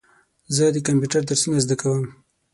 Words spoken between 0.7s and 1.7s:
د کمپیوټر درسونه